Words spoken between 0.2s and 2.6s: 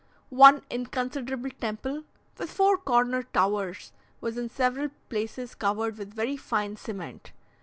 One inconsiderable temple, with